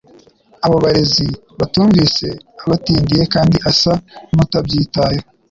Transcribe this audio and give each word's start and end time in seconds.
Abo 0.65 0.77
barezi 0.83 1.25
btunvise 1.59 2.27
abatindiye 2.63 3.23
kandi 3.33 3.57
asa 3.69 3.93
n'utabyitayeho, 4.33 5.27